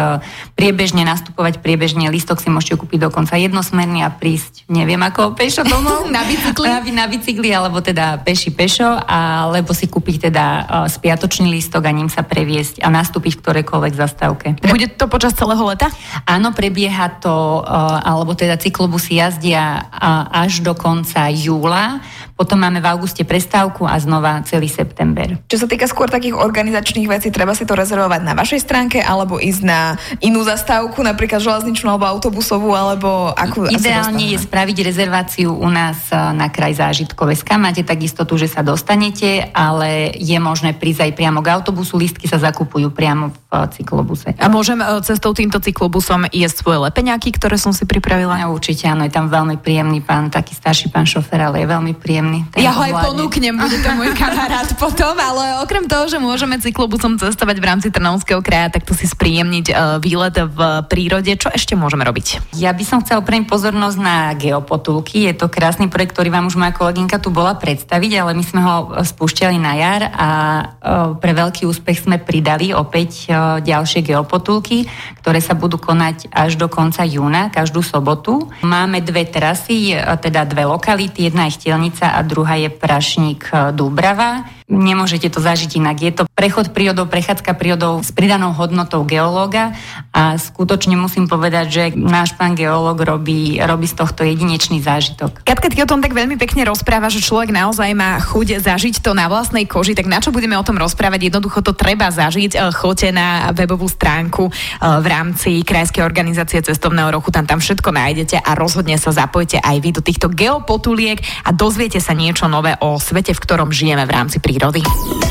priebežne, 0.55 1.03
nastupovať 1.03 1.59
priebežne, 1.59 2.13
listok 2.13 2.39
si 2.39 2.53
môžete 2.53 2.79
kúpiť 2.79 3.11
dokonca 3.11 3.35
jednosmerný 3.35 4.07
a 4.07 4.13
prísť, 4.13 4.69
neviem 4.71 5.01
ako, 5.01 5.35
pešo 5.35 5.67
domov. 5.67 6.07
na 6.15 6.23
bicykli? 6.23 6.69
Na, 6.69 6.79
na 7.03 7.07
bicykli, 7.11 7.51
alebo 7.51 7.83
teda 7.83 8.21
peši 8.23 8.55
pešo, 8.55 8.87
alebo 9.09 9.75
si 9.75 9.91
kúpiť 9.91 10.31
teda 10.31 10.45
e, 10.47 10.63
spiatočný 10.93 11.51
listok 11.51 11.89
a 11.89 11.93
ním 11.93 12.13
sa 12.13 12.23
previesť 12.23 12.85
a 12.85 12.89
nastúpiť 12.93 13.43
ktorejkoľvek 13.51 13.95
zastávke. 13.99 14.47
Bude 14.63 14.87
to 14.95 15.11
počas 15.11 15.35
celého 15.35 15.59
leta? 15.67 15.91
Áno, 16.23 16.55
prebieha 16.55 17.19
to, 17.19 17.67
e, 17.67 17.75
alebo 18.07 18.39
teda 18.39 18.55
cyklobusy 18.55 19.19
jazdia 19.19 19.91
až 20.31 20.63
do 20.63 20.79
konca 20.79 21.27
júla. 21.27 21.99
Potom 22.41 22.57
máme 22.57 22.81
v 22.81 22.89
auguste 22.89 23.21
prestávku 23.21 23.85
a 23.85 24.01
znova 24.01 24.41
celý 24.49 24.65
september. 24.73 25.37
Čo 25.45 25.61
sa 25.61 25.67
týka 25.69 25.85
skôr 25.85 26.09
takých 26.09 26.41
organizačných 26.41 27.05
vecí, 27.05 27.29
treba 27.29 27.53
si 27.53 27.69
to 27.69 27.77
rezervovať 27.77 28.25
na 28.25 28.33
vašej 28.33 28.65
stránke 28.65 28.97
alebo 28.97 29.37
ísť 29.37 29.61
na 29.61 30.01
inú 30.25 30.41
zastávku, 30.41 31.05
napríklad 31.05 31.45
železničnú 31.45 31.93
alebo 31.93 32.09
autobusovú, 32.09 32.73
alebo 32.73 33.37
akú... 33.37 33.69
Ideálne 33.69 34.33
je 34.33 34.41
spraviť 34.41 34.77
rezerváciu 34.81 35.53
u 35.53 35.69
nás 35.69 36.09
e, 36.09 36.17
na 36.17 36.49
kraj 36.49 36.81
zážitkové 36.81 37.37
Máte 37.61 37.85
takisto 37.85 38.25
tu, 38.25 38.41
že 38.41 38.49
sa 38.49 38.65
dostanete, 38.65 39.53
ale 39.53 40.17
je 40.17 40.41
možné 40.41 40.73
prísť 40.73 41.13
aj 41.13 41.13
priamo 41.21 41.45
k 41.45 41.53
autobusu. 41.53 42.01
Listky 42.01 42.25
sa 42.25 42.41
zakupujú 42.41 42.89
priamo 42.89 43.37
v 43.37 43.37
e, 43.53 43.69
cyklobuse. 43.77 44.33
A 44.41 44.49
môžem 44.49 44.81
e, 44.81 45.05
cestou 45.05 45.37
týmto 45.37 45.61
cyklobusom 45.61 46.25
jesť 46.33 46.65
svoje 46.65 46.89
lepeňaky, 46.89 47.37
ktoré 47.37 47.61
som 47.61 47.77
si 47.77 47.85
pripravila? 47.85 48.41
Ja, 48.41 48.49
určite 48.49 48.89
áno, 48.89 49.05
je 49.05 49.13
tam 49.13 49.29
veľmi 49.29 49.61
príjemný 49.61 50.01
pán, 50.01 50.33
taký 50.33 50.57
starší 50.57 50.89
pán 50.89 51.05
šofer, 51.05 51.37
ale 51.37 51.61
je 51.61 51.69
veľmi 51.69 51.93
príjemný 51.99 52.30
príjemný. 52.31 52.47
Ja 52.55 52.71
ho 52.77 52.83
aj 52.83 52.93
ponúknem, 53.11 53.55
bude 53.59 53.79
to 53.83 53.91
môj 53.99 54.15
kamarát 54.15 54.69
potom, 54.83 55.15
ale 55.19 55.59
okrem 55.65 55.85
toho, 55.91 56.07
že 56.07 56.23
môžeme 56.23 56.63
cyklobusom 56.63 57.19
cestovať 57.19 57.57
v 57.59 57.67
rámci 57.67 57.89
Trnavského 57.91 58.39
kraja, 58.45 58.79
tak 58.79 58.87
to 58.87 58.95
si 58.95 59.11
spríjemniť 59.11 59.67
uh, 59.71 59.99
výlet 59.99 60.37
v 60.39 60.59
prírode. 60.87 61.33
Čo 61.35 61.51
ešte 61.51 61.75
môžeme 61.75 62.07
robiť? 62.07 62.55
Ja 62.55 62.71
by 62.71 62.85
som 62.87 63.03
chcela 63.03 63.25
upriamiť 63.25 63.49
pozornosť 63.51 63.99
na 63.99 64.33
geopotulky. 64.39 65.27
Je 65.27 65.35
to 65.35 65.51
krásny 65.51 65.91
projekt, 65.91 66.15
ktorý 66.15 66.31
vám 66.31 66.47
už 66.47 66.61
moja 66.61 66.71
kolegynka 66.77 67.19
tu 67.19 67.35
bola 67.35 67.59
predstaviť, 67.59 68.13
ale 68.23 68.33
my 68.37 68.45
sme 68.45 68.61
ho 68.63 68.75
e, 68.95 69.03
spúšťali 69.03 69.57
na 69.59 69.73
jar 69.77 70.03
a 70.13 70.29
uh, 70.31 71.19
pre 71.19 71.33
veľký 71.35 71.67
úspech 71.67 72.07
sme 72.07 72.23
pridali 72.23 72.71
opäť 72.71 73.33
ďalšie 73.65 74.05
geopotulky, 74.05 74.87
ktoré 75.21 75.41
sa 75.43 75.57
budú 75.57 75.81
konať 75.81 76.31
až 76.31 76.57
do 76.61 76.71
konca 76.71 77.03
júna, 77.03 77.49
každú 77.51 77.83
sobotu. 77.83 78.49
Máme 78.63 79.03
dve 79.03 79.27
trasy, 79.27 79.97
teda 79.97 80.47
dve 80.47 80.69
lokality, 80.69 81.29
jedna 81.29 81.49
je 81.49 81.57
Chtielnica 81.57 82.13
a 82.13 82.20
druhá 82.23 82.55
je 82.55 82.69
Prašník 82.69 83.51
e, 83.53 83.73
Dúbrava. 83.73 84.45
Nemôžete 84.71 85.27
to 85.29 85.43
zažiť 85.43 85.83
inak. 85.83 85.97
Je 85.99 86.13
to 86.15 86.25
prechod 86.31 86.71
prírodou, 86.71 87.11
prechádzka 87.11 87.59
prírodou 87.59 88.01
s 88.01 88.15
pridanou 88.15 88.55
hodnotou 88.55 89.03
geológa 89.03 89.75
a 90.15 90.39
skutočne 90.39 90.95
musím 90.95 91.27
povedať, 91.27 91.67
že 91.69 91.85
náš 91.99 92.39
pán 92.39 92.55
geológ 92.55 93.03
robí, 93.03 93.59
robí 93.59 93.91
z 93.91 93.99
tohto 93.99 94.23
jedinečný 94.23 94.79
zážitok. 94.79 95.43
Katka, 95.43 95.69
ty 95.69 95.83
o 95.83 95.91
tom 95.91 95.99
tak 95.99 96.15
veľmi 96.15 96.39
pekne 96.39 96.65
rozpráva, 96.65 97.11
že 97.11 97.21
človek 97.21 97.51
naozaj 97.51 97.91
má 97.99 98.17
chuť 98.23 98.63
zažiť 98.63 99.03
to 99.03 99.11
na 99.11 99.27
vlastnej 99.27 99.67
koži, 99.67 99.99
tak 99.99 100.07
na 100.07 100.23
čo 100.23 100.31
budeme 100.31 100.55
o 100.55 100.63
tom 100.63 100.79
rozprávať? 100.79 101.29
Jednoducho 101.29 101.67
to 101.67 101.75
treba 101.75 102.09
zažiť. 102.09 102.55
E, 102.55 102.59
choďte 102.71 103.11
na 103.11 103.51
webovú 103.51 103.91
stránku 103.91 104.49
e, 104.49 104.53
v 104.81 105.07
rámci 105.11 105.67
Krajskej 105.67 106.07
organizácie 106.07 106.63
cestovného 106.63 107.11
roku, 107.11 107.35
tam 107.35 107.45
tam 107.45 107.59
všetko 107.59 107.91
nájdete 107.91 108.39
a 108.39 108.55
rozhodne 108.55 108.95
sa 108.97 109.11
zapojte 109.11 109.59
aj 109.59 109.77
vy 109.83 109.91
do 109.91 110.03
týchto 110.05 110.31
geopotuliek 110.31 111.19
a 111.43 111.51
dozviete 111.51 111.99
sa 111.99 112.15
niečo 112.15 112.47
nové 112.47 112.79
o 112.79 112.97
svete, 112.97 113.35
v 113.35 113.43
ktorom 113.43 113.75
žijeme 113.75 114.07
v 114.07 114.15
rámci 114.15 114.39
prírody. 114.61 115.30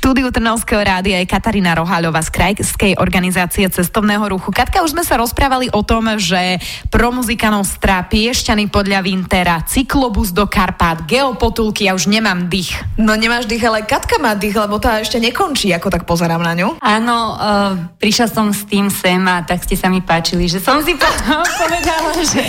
Štúdiu 0.00 0.32
Trnavského 0.32 0.80
rádia 0.80 1.20
je 1.20 1.28
Katarína 1.28 1.76
Roháľová 1.76 2.24
z 2.24 2.32
krajskej 2.32 2.92
organizácie 2.96 3.68
cestovného 3.68 4.32
ruchu. 4.32 4.48
Katka, 4.48 4.80
už 4.80 4.96
sme 4.96 5.04
sa 5.04 5.20
rozprávali 5.20 5.68
o 5.76 5.84
tom, 5.84 6.16
že 6.16 6.56
pro 6.88 7.12
muzikanov 7.12 7.68
strá 7.68 8.00
Piešťany 8.08 8.72
podľa 8.72 9.04
Vintera, 9.04 9.60
cyklobus 9.68 10.32
do 10.32 10.48
Karpát, 10.48 11.04
geopotulky, 11.04 11.84
ja 11.84 11.92
už 11.92 12.08
nemám 12.08 12.48
dých. 12.48 12.80
No 12.96 13.12
nemáš 13.12 13.44
dých, 13.44 13.60
ale 13.60 13.84
Katka 13.84 14.16
má 14.16 14.32
dých, 14.32 14.56
lebo 14.56 14.80
tá 14.80 15.04
ešte 15.04 15.20
nekončí, 15.20 15.68
ako 15.76 15.92
tak 15.92 16.08
pozerám 16.08 16.40
na 16.40 16.56
ňu. 16.56 16.80
Áno, 16.80 17.36
uh, 17.36 17.76
prišla 18.00 18.32
som 18.32 18.56
s 18.56 18.64
tým 18.64 18.88
sem 18.88 19.20
a 19.28 19.44
tak 19.44 19.68
ste 19.68 19.76
sa 19.76 19.92
mi 19.92 20.00
páčili, 20.00 20.48
že 20.48 20.64
som 20.64 20.80
si 20.80 20.96
povedala, 21.60 22.16
že 22.24 22.40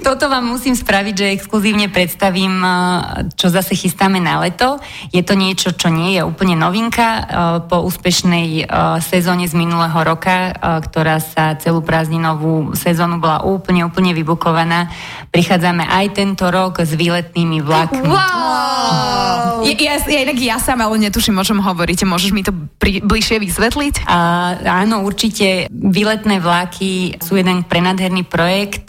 toto 0.00 0.32
vám 0.32 0.56
musím 0.56 0.72
spraviť, 0.72 1.12
že 1.12 1.36
exkluzívne 1.36 1.92
predstavím, 1.92 2.64
uh, 2.64 3.28
čo 3.36 3.52
zase 3.52 3.76
chystáme 3.76 4.24
na 4.24 4.40
leto. 4.40 4.80
Je 5.12 5.20
to 5.20 5.36
niečo, 5.36 5.76
čo 5.76 5.92
nie 5.92 6.16
je 6.16 6.24
úplne 6.24 6.56
novinka. 6.78 7.08
Uh, 7.18 7.26
po 7.66 7.82
úspešnej 7.82 8.70
uh, 8.70 9.02
sezóne 9.02 9.50
z 9.50 9.54
minulého 9.58 9.98
roka, 10.06 10.54
uh, 10.54 10.78
ktorá 10.78 11.18
sa 11.18 11.58
celú 11.58 11.82
prázdninovú 11.82 12.78
sezónu 12.78 13.18
bola 13.18 13.42
úplne, 13.42 13.82
úplne 13.82 14.14
vybukovaná, 14.14 14.86
prichádzame 15.34 15.82
aj 15.82 16.06
tento 16.14 16.46
rok 16.46 16.78
s 16.78 16.94
výletnými 16.94 17.58
vlakmi. 17.66 18.06
Wow! 18.06 19.66
Ja, 19.66 19.74
ja, 19.74 19.94
ja, 19.98 20.18
inak 20.22 20.38
ja 20.38 20.62
sama 20.62 20.86
ale 20.86 21.10
netuším, 21.10 21.34
o 21.34 21.44
čom 21.44 21.58
hovoríte. 21.58 22.06
Môžeš 22.06 22.30
mi 22.30 22.46
to 22.46 22.54
pri, 22.78 23.02
bližšie 23.02 23.42
vysvetliť? 23.42 24.06
Uh, 24.06 24.62
áno, 24.62 25.02
určite. 25.02 25.66
Výletné 25.74 26.38
vlaky 26.38 27.18
sú 27.18 27.34
jeden 27.34 27.66
prenadherný 27.66 28.22
projekt. 28.22 28.86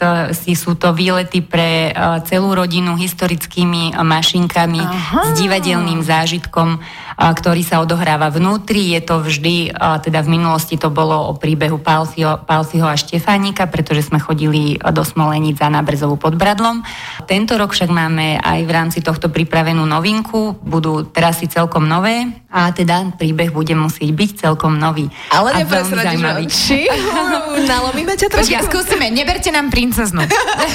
Sú 0.53 0.77
to 0.77 0.93
výlety 0.93 1.41
pre 1.41 1.89
celú 2.27 2.53
rodinu 2.53 2.99
historickými 2.99 3.97
mašinkami 3.97 4.81
Aha. 4.83 5.33
s 5.33 5.39
divadelným 5.39 6.03
zážitkom 6.03 6.77
ktorý 7.19 7.67
sa 7.67 7.83
odohráva 7.83 8.31
vnútri. 8.31 8.95
Je 8.95 9.03
to 9.03 9.19
vždy, 9.19 9.75
teda 9.75 10.23
v 10.23 10.39
minulosti 10.39 10.79
to 10.79 10.87
bolo 10.87 11.27
o 11.27 11.35
príbehu 11.35 11.75
Palfiho, 11.75 12.39
Palfiho 12.47 12.87
a 12.87 12.95
Štefánika, 12.95 13.67
pretože 13.67 14.07
sme 14.07 14.23
chodili 14.23 14.79
do 14.79 15.03
Smolenic 15.03 15.59
za 15.59 15.67
Nábrezovú 15.67 16.15
pod 16.15 16.39
Bradlom. 16.39 16.79
Tento 17.27 17.59
rok 17.59 17.75
však 17.75 17.91
máme 17.91 18.39
aj 18.39 18.59
v 18.63 18.71
rámci 18.71 18.99
tohto 19.03 19.27
pripravenú 19.27 19.83
novinku. 19.83 20.55
Budú 20.63 21.03
trasy 21.11 21.51
celkom 21.51 21.83
nové 21.83 22.39
a 22.49 22.73
teda 22.73 23.13
príbeh 23.13 23.53
bude 23.53 23.75
musieť 23.77 24.09
byť 24.09 24.29
celkom 24.49 24.79
nový. 24.79 25.05
Ale 25.29 25.61
nepresradíš, 25.61 26.49
či? 26.49 26.89
Nalomíme 27.69 28.17
ťa 28.17 28.27
trošku? 28.31 28.49
Ja 28.49 28.65
skúsime, 28.65 29.13
neberte 29.13 29.53
nám 29.53 29.69
princeznu. 29.69 30.25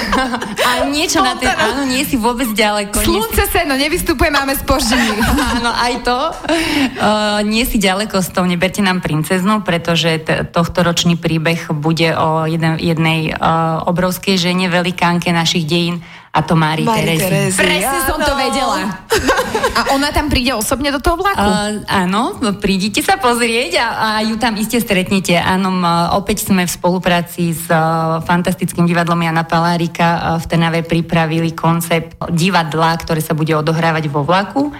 a 0.68 0.70
niečo 0.86 1.18
na 1.24 1.34
ten, 1.34 1.50
áno, 1.50 1.88
nie 1.88 2.06
si 2.06 2.14
vôbec 2.14 2.52
ďaleko. 2.54 2.94
Slunce 3.00 3.48
si... 3.48 3.52
seno, 3.52 3.74
nevystupuje, 3.74 4.30
máme 4.30 4.54
spoždenie. 4.54 5.18
áno, 5.58 5.70
aj 5.74 5.94
to. 6.06 6.18
Uh, 6.44 7.40
nie 7.52 7.64
si 7.64 7.78
ďaleko 7.78 8.20
s 8.20 8.28
tou, 8.34 8.44
neberte 8.44 8.82
nám 8.82 9.00
princeznu, 9.00 9.62
pretože 9.62 10.20
t- 10.20 10.42
tohto 10.48 10.82
ročný 10.82 11.14
príbeh 11.16 11.70
bude 11.72 12.12
o 12.14 12.44
jeden, 12.44 12.76
jednej 12.78 13.34
uh, 13.34 13.82
obrovskej 13.86 14.36
žene, 14.36 14.66
velikánke 14.68 15.30
našich 15.30 15.64
dejín, 15.64 16.04
a 16.34 16.42
to 16.42 16.58
Mári 16.58 16.82
Terezi. 16.82 17.54
Presne 17.54 17.98
som 18.10 18.18
to 18.18 18.34
vedela. 18.34 19.06
A 19.78 19.90
ona 19.94 20.10
tam 20.10 20.30
príde 20.30 20.54
osobne 20.54 20.90
do 20.90 20.98
toho 20.98 21.18
vlaku? 21.18 21.42
Uh, 21.42 21.82
áno, 21.86 22.38
prídite 22.58 23.02
sa 23.02 23.18
pozrieť 23.18 23.78
a, 23.78 23.86
a 23.86 24.08
ju 24.22 24.38
tam 24.38 24.54
iste 24.54 24.78
stretnete. 24.78 25.34
Áno, 25.34 25.70
opäť 26.14 26.46
sme 26.46 26.66
v 26.66 26.70
spolupráci 26.70 27.54
s 27.54 27.66
uh, 27.70 28.22
fantastickým 28.22 28.86
divadlom 28.86 29.18
Jana 29.18 29.42
Palárika 29.42 30.08
uh, 30.14 30.22
v 30.38 30.44
Tenave 30.46 30.86
pripravili 30.86 31.54
koncept 31.54 32.14
divadla, 32.30 32.94
ktoré 32.98 33.18
sa 33.18 33.34
bude 33.34 33.50
odohrávať 33.54 34.10
vo 34.10 34.22
vlaku 34.22 34.70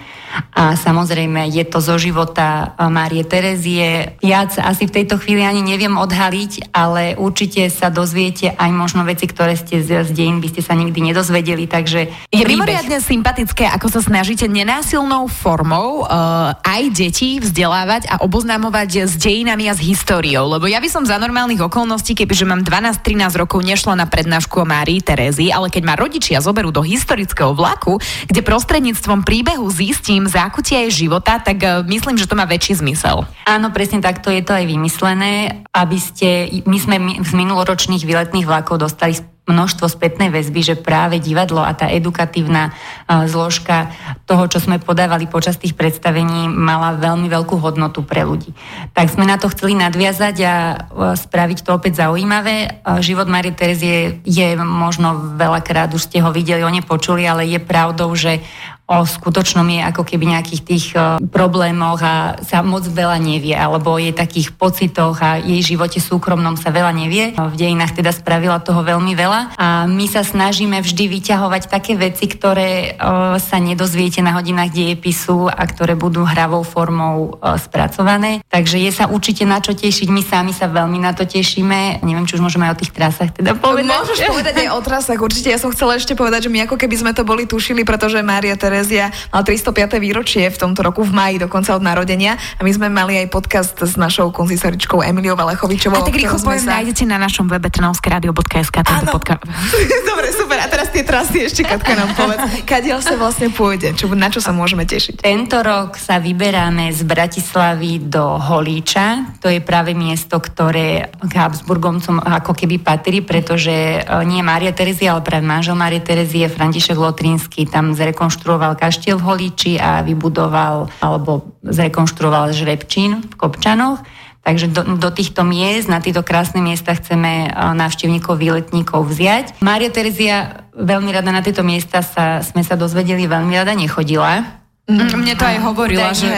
a 0.55 0.75
samozrejme 0.75 1.51
je 1.51 1.63
to 1.67 1.79
zo 1.83 1.95
života 1.99 2.75
Márie 2.79 3.23
Terezie. 3.27 4.19
Viac 4.19 4.59
asi 4.59 4.87
v 4.87 4.95
tejto 5.01 5.19
chvíli 5.19 5.43
ani 5.43 5.63
neviem 5.63 5.95
odhaliť, 5.95 6.71
ale 6.75 7.15
určite 7.15 7.67
sa 7.71 7.91
dozviete 7.91 8.55
aj 8.55 8.71
možno 8.71 9.03
veci, 9.07 9.27
ktoré 9.27 9.55
ste 9.55 9.83
z, 9.83 10.07
z 10.07 10.11
dejín 10.11 10.39
by 10.39 10.51
ste 10.51 10.61
sa 10.63 10.75
nikdy 10.75 11.11
nedozvedeli, 11.11 11.67
takže... 11.67 12.11
Je 12.31 12.43
príbeh... 12.43 12.59
mimoriadne 12.59 12.99
sympatické, 12.99 13.67
ako 13.71 13.87
sa 13.91 14.01
snažíte 14.03 14.47
nenásilnou 14.47 15.27
formou 15.31 16.03
uh, 16.03 16.55
aj 16.63 16.83
deti 16.91 17.39
vzdelávať 17.39 18.11
a 18.11 18.23
oboznamovať 18.23 19.11
s 19.11 19.13
dejinami 19.19 19.71
a 19.71 19.73
s 19.75 19.81
históriou, 19.83 20.47
lebo 20.47 20.67
ja 20.67 20.79
by 20.79 20.89
som 20.91 21.03
za 21.07 21.15
normálnych 21.15 21.63
okolností, 21.63 22.15
kebyže 22.15 22.47
mám 22.47 22.63
12-13 22.63 23.39
rokov, 23.39 23.63
nešla 23.63 23.99
na 23.99 24.07
prednášku 24.07 24.61
o 24.61 24.65
Márii 24.67 24.99
Terézii, 24.99 25.51
ale 25.51 25.71
keď 25.71 25.83
ma 25.83 25.95
rodičia 25.95 26.43
zoberú 26.43 26.71
do 26.71 26.83
historického 26.83 27.55
vlaku, 27.55 27.99
kde 28.27 28.41
prostredníctvom 28.43 29.23
príbehu 29.23 29.67
zistím, 29.71 30.24
zákutia 30.27 30.85
jej 30.85 31.05
života, 31.07 31.39
tak 31.39 31.57
uh, 31.61 31.81
myslím, 31.87 32.17
že 32.17 32.27
to 32.27 32.37
má 32.37 32.43
väčší 32.43 32.81
zmysel. 32.81 33.23
Áno, 33.45 33.69
presne 33.71 34.01
takto 34.01 34.33
je 34.33 34.41
to 34.41 34.53
aj 34.53 34.65
vymyslené, 34.65 35.63
aby 35.71 35.97
ste, 35.97 36.49
my 36.65 36.77
sme 36.77 36.95
z 37.23 37.31
minuloročných 37.31 38.03
výletných 38.03 38.45
vlakov 38.45 38.81
dostali 38.81 39.17
množstvo 39.45 39.85
spätnej 39.85 40.33
väzby, 40.33 40.61
že 40.65 40.73
práve 40.73 41.21
divadlo 41.21 41.61
a 41.61 41.69
tá 41.77 41.85
edukatívna 41.85 42.73
uh, 42.73 43.29
zložka 43.29 43.93
toho, 44.25 44.49
čo 44.49 44.57
sme 44.57 44.81
podávali 44.81 45.29
počas 45.29 45.61
tých 45.61 45.77
predstavení, 45.77 46.49
mala 46.49 46.97
veľmi 46.97 47.29
veľkú 47.29 47.61
hodnotu 47.61 48.01
pre 48.01 48.25
ľudí. 48.25 48.57
Tak 48.97 49.13
sme 49.13 49.29
na 49.29 49.37
to 49.37 49.45
chceli 49.53 49.77
nadviazať 49.77 50.35
a 50.41 50.53
uh, 50.89 51.13
spraviť 51.13 51.61
to 51.61 51.77
opäť 51.77 52.01
zaujímavé. 52.01 52.81
Život 53.05 53.29
Marie 53.29 53.53
Terezie 53.53 54.17
je 54.25 54.57
možno 54.57 55.37
veľakrát, 55.37 55.93
už 55.93 56.09
ste 56.09 56.25
ho 56.25 56.33
videli, 56.33 56.65
o 56.65 56.71
ne 56.73 56.81
počuli, 56.81 57.29
ale 57.29 57.45
je 57.45 57.61
pravdou, 57.61 58.09
že 58.17 58.41
o 58.85 59.01
skutočnom 59.01 59.65
je 59.65 59.81
ako 59.81 60.05
keby 60.05 60.37
nejakých 60.37 60.61
tých 60.61 60.85
uh, 60.93 61.17
problémoch 61.17 61.97
a 62.05 62.37
sa 62.45 62.61
moc 62.61 62.85
veľa 62.85 63.17
nevie, 63.17 63.57
alebo 63.57 63.97
je 63.97 64.13
takých 64.13 64.53
pocitoch 64.53 65.17
a 65.25 65.41
jej 65.41 65.61
živote 65.61 65.97
súkromnom 65.97 66.53
sa 66.53 66.69
veľa 66.69 66.93
nevie. 66.93 67.33
V 67.33 67.55
dejinách 67.57 67.97
teda 67.97 68.13
spravila 68.13 68.61
toho 68.61 68.85
veľmi 68.85 69.17
veľa 69.17 69.57
a 69.57 69.89
my 69.89 70.05
sa 70.05 70.21
snažíme 70.21 70.77
vždy 70.85 71.09
vyťahovať 71.09 71.67
také 71.69 71.97
veci, 71.97 72.29
ktoré 72.29 72.93
uh, 72.93 73.41
sa 73.41 73.57
nedozviete 73.57 74.21
na 74.21 74.37
hodinách 74.37 74.69
dejepisu 74.69 75.49
a 75.49 75.65
ktoré 75.65 75.97
budú 75.97 76.21
hravou 76.21 76.61
formou 76.61 77.41
spracované. 77.57 78.45
Takže 78.47 78.77
je 78.77 78.91
sa 78.93 79.09
určite 79.09 79.49
na 79.49 79.57
čo 79.57 79.73
tešiť, 79.73 80.07
my 80.13 80.21
sami 80.21 80.53
sa 80.53 80.69
veľmi 80.69 81.01
na 81.01 81.17
to 81.17 81.25
tešíme. 81.25 82.05
Neviem, 82.05 82.25
či 82.29 82.37
už 82.37 82.45
môžeme 82.45 82.69
aj 82.69 82.77
o 82.77 82.79
tých 82.85 82.93
trasách 82.93 83.33
teda 83.33 83.57
povedať. 83.57 83.89
Môžeš 83.89 84.19
povedať 84.29 84.55
aj 84.65 84.69
o 84.71 84.79
trasách, 84.81 85.19
určite. 85.19 85.49
Ja 85.49 85.57
som 85.57 85.73
chcela 85.73 85.97
ešte 85.97 86.13
povedať, 86.13 86.47
že 86.47 86.53
my 86.53 86.69
ako 86.69 86.77
keby 86.77 86.95
sme 87.01 87.11
to 87.17 87.25
boli 87.25 87.49
tušili, 87.49 87.81
pretože 87.81 88.21
Mária 88.21 88.53
Terezia 88.75 89.07
mal 89.31 89.47
305. 89.47 90.03
výročie 90.03 90.51
v 90.51 90.57
tomto 90.59 90.83
roku 90.83 91.07
v 91.07 91.15
maji, 91.15 91.39
dokonca 91.39 91.71
od 91.71 91.79
narodenia. 91.79 92.35
A 92.59 92.61
my 92.67 92.71
sme 92.75 92.91
mali 92.91 93.15
aj 93.23 93.31
podcast 93.31 93.79
s 93.79 93.95
našou 93.95 94.35
konzistoričkou 94.35 94.99
Emiliou 94.99 95.39
Valechovičovou. 95.39 96.03
A 96.03 96.03
tak 96.03 96.19
rýchlo 96.19 96.35
poviem, 96.43 96.59
sa... 96.59 96.83
nájdete 96.83 97.07
na 97.07 97.15
našom 97.15 97.47
webe 97.47 97.71
trnavskeradio.sk 97.71 98.75
tento 98.83 99.07
podcast. 99.15 99.47
Dobre, 100.11 100.27
super. 100.35 100.59
A 100.59 100.67
teraz 100.67 100.91
tie 100.91 101.07
trasy 101.07 101.47
ešte, 101.47 101.63
Katka, 101.63 101.95
nám 101.95 102.11
povedz. 102.19 102.67
Kadiaľ 102.67 102.99
sa 102.99 103.15
vlastne 103.15 103.47
pôjde? 103.47 103.95
Čo, 103.95 104.11
na 104.11 104.27
čo 104.27 104.43
sa 104.43 104.51
môžeme 104.51 104.83
tešiť? 104.83 105.23
Tento 105.23 105.63
rok 105.63 105.95
sa 105.95 106.19
vyberáme 106.19 106.91
z 106.91 107.07
Bratislavy 107.07 108.11
do 108.11 108.35
Holíča. 108.35 109.39
To 109.39 109.47
je 109.47 109.63
práve 109.63 109.95
miesto, 109.95 110.35
ktoré 110.35 111.15
k 111.15 111.31
Habsburgomcom 111.31 112.19
ako 112.19 112.51
keby 112.51 112.83
patrí, 112.83 113.23
pretože 113.23 113.71
e, 113.71 113.99
nie 114.27 114.43
Mária 114.43 114.75
Terezia, 114.75 115.15
ale 115.15 115.23
práve 115.23 115.47
manžel 115.47 115.79
Márie 115.79 116.03
Terezie, 116.03 116.51
František 116.51 116.99
Lotrínsky, 116.99 117.63
tam 117.69 117.93
zrekonštruoval 117.93 118.64
kaštiel 118.73 119.21
v 119.21 119.25
Holíči 119.29 119.77
a 119.77 120.01
vybudoval 120.01 120.89
alebo 120.97 121.53
zrekonštruoval 121.61 122.57
žrebčín 122.57 123.21
v 123.21 123.33
Kopčanoch. 123.37 124.01
Takže 124.45 124.69
do, 124.69 124.97
do 125.01 125.09
týchto 125.09 125.41
miest, 125.41 125.89
na 125.89 125.97
tieto 125.97 126.21
krásne 126.21 126.61
miesta 126.61 126.93
chceme 126.93 127.49
návštevníkov, 127.53 128.37
výletníkov 128.37 129.09
vziať. 129.09 129.57
Mária 129.57 129.89
Terezia 129.89 130.69
veľmi 130.77 131.09
rada 131.09 131.33
na 131.33 131.41
tieto 131.41 131.65
miesta 131.65 132.05
sa, 132.05 132.45
sme 132.45 132.61
sa 132.61 132.77
dozvedeli, 132.77 133.25
veľmi 133.25 133.53
rada 133.57 133.73
nechodila. 133.73 134.45
Mm, 134.85 135.17
mne 135.17 135.33
to 135.33 135.45
aj 135.49 135.57
hovorila, 135.65 136.13
že... 136.13 136.29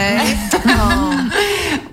No 0.64 0.88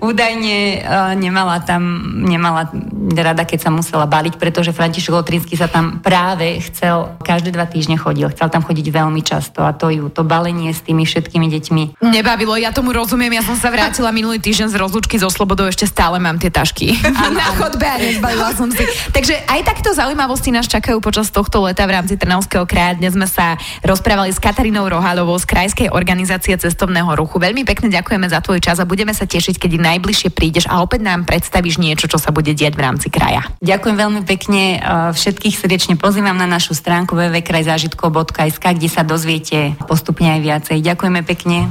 údajne 0.00 0.82
uh, 0.82 1.12
nemala 1.16 1.60
tam, 1.62 1.82
nemala 2.24 2.68
rada, 3.18 3.42
keď 3.42 3.66
sa 3.66 3.70
musela 3.74 4.06
baliť, 4.06 4.38
pretože 4.38 4.70
František 4.70 5.12
Lotrinsky 5.12 5.58
sa 5.58 5.66
tam 5.66 5.98
práve 5.98 6.62
chcel, 6.70 7.18
každé 7.20 7.50
dva 7.52 7.66
týždne 7.66 7.98
chodil, 7.98 8.30
chcel 8.30 8.48
tam 8.48 8.62
chodiť 8.62 8.86
veľmi 8.88 9.20
často 9.26 9.66
a 9.66 9.74
to 9.74 9.90
ju, 9.90 10.08
to 10.08 10.22
balenie 10.22 10.70
s 10.70 10.80
tými 10.86 11.04
všetkými 11.04 11.50
deťmi. 11.50 11.82
Nebavilo, 12.00 12.54
ja 12.56 12.70
tomu 12.70 12.94
rozumiem, 12.94 13.36
ja 13.36 13.42
som 13.44 13.58
sa 13.58 13.68
vrátila 13.68 14.14
minulý 14.14 14.40
týždeň 14.40 14.72
z 14.72 14.76
rozlúčky 14.80 15.20
zo 15.20 15.28
Slobodou, 15.28 15.66
ešte 15.66 15.84
stále 15.84 16.22
mám 16.22 16.38
tie 16.40 16.48
tašky 16.48 16.96
na 17.36 17.50
chodbe 17.58 17.84
a 17.84 18.00
nezbavila 18.00 18.54
som 18.54 18.70
si. 18.70 18.86
Takže 19.10 19.44
aj 19.50 19.60
takto 19.66 19.90
zaujímavosti 19.92 20.54
nás 20.54 20.70
čakajú 20.70 21.02
počas 21.02 21.28
tohto 21.28 21.66
leta 21.66 21.82
v 21.84 21.98
rámci 21.98 22.14
Trnavského 22.16 22.64
kraja. 22.64 22.96
Dnes 22.96 23.18
sme 23.18 23.26
sa 23.26 23.58
rozprávali 23.82 24.30
s 24.30 24.38
Katarínou 24.38 24.86
Rohalovou 24.86 25.34
z 25.42 25.50
Krajskej 25.50 25.88
organizácie 25.90 26.54
cestovného 26.54 27.10
ruchu. 27.18 27.42
Veľmi 27.42 27.66
pekne 27.66 27.90
ďakujeme 27.90 28.30
za 28.30 28.38
tvoj 28.38 28.62
čas 28.62 28.78
a 28.78 28.88
budeme 28.88 29.10
sa 29.10 29.26
tešiť, 29.26 29.58
keď 29.58 29.70
naj 29.76 29.96
najbližšie 29.96 30.30
prídeš 30.36 30.68
a 30.68 30.84
opäť 30.84 31.08
nám 31.08 31.24
predstavíš 31.24 31.80
niečo, 31.80 32.04
čo 32.04 32.20
sa 32.20 32.28
bude 32.28 32.52
diať 32.52 32.76
v 32.76 32.84
rámci 32.84 32.95
kraja. 33.12 33.44
Ďakujem 33.60 33.96
veľmi 33.96 34.22
pekne. 34.24 34.80
Všetkých 35.12 35.54
srdečne 35.54 35.94
pozývam 36.00 36.34
na 36.36 36.48
našu 36.48 36.72
stránku 36.72 37.12
www.krajzážitkov.sk, 37.12 38.64
kde 38.64 38.88
sa 38.88 39.04
dozviete 39.04 39.76
postupne 39.84 40.32
aj 40.32 40.40
viacej. 40.40 40.78
Ďakujeme 40.80 41.20
pekne. 41.26 41.68